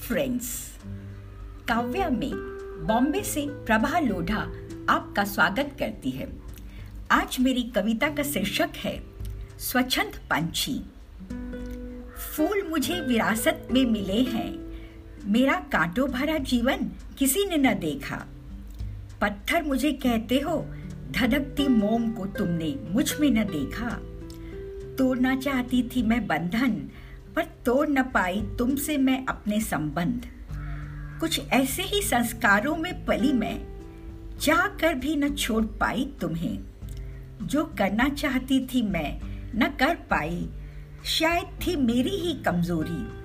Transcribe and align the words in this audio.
Friends 0.00 0.70
Kavya 1.68 2.08
में 2.08 2.30
बॉम्बे 2.86 3.22
से 3.22 3.46
प्रभा 3.48 3.98
लोढ़ा 3.98 4.52
आपका 4.88 5.24
स्वागत 5.24 5.76
करती 5.78 6.10
है। 6.10 6.32
आज 7.10 7.36
मेरी 7.40 7.62
कविता 7.62 8.08
का 8.08 8.22
शीर्षक 8.22 8.68
है, 8.76 9.02
स्वच्छंद 9.58 10.12
पंछी। 10.16 10.80
फूल 12.16 12.66
मुझे 12.70 13.00
विरासत 13.00 13.68
में 13.72 13.86
मिले 13.86 14.20
हैं। 14.20 14.78
मेरा 15.24 15.54
कांटों 15.54 16.10
भरा 16.10 16.38
जीवन 16.38 16.76
किसी 17.18 17.44
ने 17.44 17.56
न 17.56 17.78
देखा। 17.78 18.26
पत्थर 19.20 19.62
मुझे 19.62 19.92
कहते 19.92 20.38
हो, 20.38 20.66
धधकती 21.10 21.68
मोम 21.68 22.12
को 22.12 22.26
तुमने 22.26 22.74
मुझमें 22.90 23.30
न 23.30 23.44
देखा। 23.44 23.88
तोड़ना 24.96 25.36
चाहती 25.36 25.82
थी 25.82 26.02
मैं 26.02 26.26
बंधन 26.26 26.90
पर 27.36 27.44
तोड़ 27.44 27.88
न 27.88 28.02
पाई 28.02 28.42
तुमसे 28.58 28.98
मैं 28.98 29.26
अपने 29.26 29.60
संबंध। 29.60 30.28
कुछ 31.20 31.40
ऐसे 31.48 31.82
ही 31.82 32.02
संस्कारों 32.02 32.76
में 32.76 33.04
पली 33.04 33.32
मैं 33.32 33.70
चाह 34.38 34.66
कर 34.66 34.94
भी 34.94 35.16
न 35.16 35.34
छोड़ 35.34 35.64
पाई 35.64 36.12
तुम्हें। 36.20 36.58
जो 37.42 37.64
करना 37.64 38.08
चाहती 38.08 38.66
थी 38.66 38.82
मैं, 38.82 39.20
न 39.58 39.76
कर 39.80 39.94
पाई। 39.94 40.48
शायद 41.04 41.66
थी 41.66 41.76
मेरी 41.76 42.10
ही 42.10 42.34
कमज़ोरी। 42.34 43.20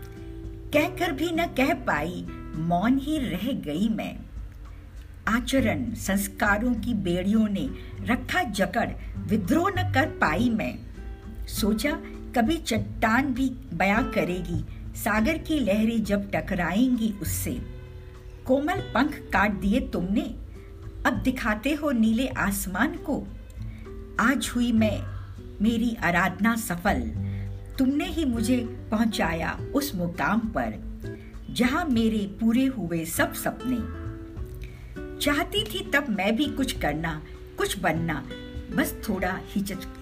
कहकर 0.71 1.11
भी 1.11 1.31
न 1.31 1.45
कह 1.45 1.73
पाई, 1.73 2.27
मौन 2.55 2.97
ही 2.97 3.17
रह 3.17 3.51
गई 3.51 3.89
मैं। 3.89 4.19
आचरण 5.27 5.93
संस्कारों 5.93 6.73
की 6.73 6.93
बेड़ियों 6.93 7.47
ने 7.47 7.69
रखा 8.01 8.43
जकड़, 8.43 8.89
विद्रोह 9.17 9.69
न 9.69 9.93
कर 9.93 10.07
पाई 10.07 10.49
मैं। 10.49 10.79
सोचा 11.47 12.01
कभी 12.35 12.57
चट्टान 12.57 13.33
भी 13.33 13.49
बया 13.73 14.01
करेगी। 14.01 14.65
सागर 14.95 15.37
की 15.37 15.59
लहरें 15.59 16.03
जब 16.03 16.31
टकराएँगी 16.31 17.13
उससे। 17.21 17.61
कोमल 18.45 18.81
पंख 18.93 19.15
काट 19.15 19.51
दिए 19.51 19.79
तुमने। 19.79 20.21
अब 21.05 21.13
दिखाते 21.13 21.73
हो 21.73 21.91
नीले 21.91 22.27
आसमान 22.27 22.95
को। 22.95 23.27
आज 24.19 24.51
हुई 24.55 24.71
मैं, 24.71 25.01
मेरी 25.61 25.97
आराधना 26.03 26.55
सफल। 26.55 26.99
तुमने 27.79 28.05
ही 28.05 28.25
मुझे 28.25 28.87
पहुँचाया 28.91 29.59
उस 29.75 29.95
मुकाम 29.95 30.39
पर, 30.39 30.99
जहाँ 31.51 31.85
मेरे 31.85 32.37
पूरे 32.41 32.65
हुए 32.65 33.05
सब 33.05 33.33
सपने। 33.33 34.05
चाहती 35.21 35.63
थी 35.63 35.91
तब 35.91 36.09
मैं 36.09 36.35
भी 36.35 36.45
कुछ 36.45 36.79
करना, 36.79 37.21
कुछ 37.57 37.79
बनना, 37.79 38.25
बस 38.75 39.05
थोड़ा 39.09 39.39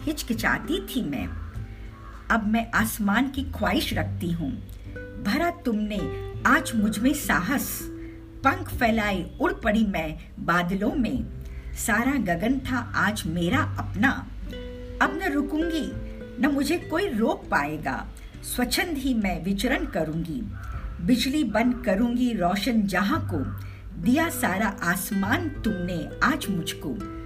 हिचकिचाती 0.05 0.87
थी 0.87 1.01
मैं। 1.01 1.42
अब 2.31 2.47
मैं 2.47 2.71
आसमान 2.71 3.29
की 3.29 3.43
ख्वाहिश 3.43 3.93
रखती 3.93 4.31
हूँ। 4.31 4.51
भरा 5.23 5.49
तुमने 5.49 5.99
आज 6.47 6.71
मुझमें 6.75 7.13
साहस, 7.13 7.79
पंख 8.43 8.69
फैलाए 8.69 9.37
उड़ 9.41 9.53
पड़ी 9.53 9.85
मैं 9.85 10.17
बादलों 10.39 10.91
में। 10.91 11.25
सारा 11.73 12.11
गगन 12.11 12.59
था 12.59 12.91
आज 12.95 13.23
मेरा 13.27 13.59
अपना। 13.59 14.27
अब 15.01 15.19
न 15.23 15.31
रुकूँगी, 15.33 15.91
न 16.41 16.51
मुझे 16.53 16.77
कोई 16.77 17.07
रोक 17.07 17.45
पाएगा। 17.51 18.07
स्वच्छंद 18.55 18.97
ही 18.97 19.13
मैं 19.13 19.43
विचरण 19.43 19.85
करूँगी। 19.85 20.41
बिजली 21.05 21.43
बंद 21.43 21.83
करूँगी 21.85 22.33
रोशन 22.33 22.81
जहाँ 22.81 23.27
को। 23.33 23.37
दिया 24.01 24.29
सारा 24.29 24.67
आसमान 24.83 25.49
तुमने 25.49 26.09
आज 26.23 26.47
मुझको। 26.49 27.22